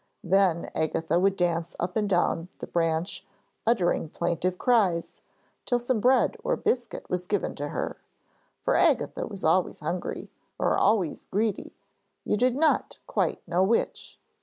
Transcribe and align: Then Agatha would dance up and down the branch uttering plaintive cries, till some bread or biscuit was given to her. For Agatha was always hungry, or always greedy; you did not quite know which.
Then 0.23 0.71
Agatha 0.73 1.19
would 1.19 1.37
dance 1.37 1.75
up 1.79 1.95
and 1.95 2.09
down 2.09 2.49
the 2.57 2.65
branch 2.65 3.23
uttering 3.67 4.09
plaintive 4.09 4.57
cries, 4.57 5.21
till 5.63 5.77
some 5.77 5.99
bread 5.99 6.37
or 6.43 6.55
biscuit 6.55 7.07
was 7.07 7.27
given 7.27 7.53
to 7.57 7.67
her. 7.67 7.97
For 8.63 8.75
Agatha 8.75 9.27
was 9.27 9.43
always 9.43 9.79
hungry, 9.81 10.31
or 10.57 10.75
always 10.75 11.27
greedy; 11.27 11.75
you 12.23 12.35
did 12.35 12.55
not 12.55 12.97
quite 13.05 13.47
know 13.47 13.61
which. 13.61 14.17